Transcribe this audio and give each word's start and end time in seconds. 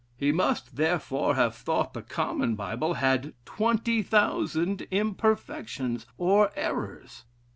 He 0.17 0.31
must, 0.31 0.77
therefore, 0.77 1.35
have 1.35 1.53
thought 1.53 1.93
the 1.93 2.01
common 2.01 2.55
Bible 2.55 2.95
had 2.95 3.35
twenty 3.45 4.01
thousand 4.01 4.81
imperfections 4.89 6.07
or 6.17 6.51
errors. 6.55 7.25